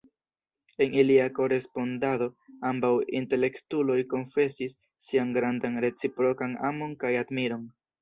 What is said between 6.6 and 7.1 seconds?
amon